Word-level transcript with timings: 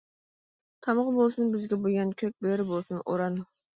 تامغا 0.87 1.13
بولسۇن 1.17 1.53
بىزگە 1.57 1.79
بۇيان، 1.83 2.17
كۆك 2.23 2.35
بۆرە 2.47 2.67
بولسۇن 2.73 3.05
ئۇران. 3.05 3.39